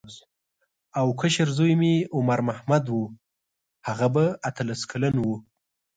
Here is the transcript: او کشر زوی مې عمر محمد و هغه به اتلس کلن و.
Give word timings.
او 0.99 1.07
کشر 1.21 1.47
زوی 1.57 1.73
مې 1.81 1.93
عمر 2.15 2.39
محمد 2.47 2.85
و 2.95 2.99
هغه 3.87 4.07
به 4.13 4.25
اتلس 4.47 4.81
کلن 4.91 5.15
و. 5.21 5.25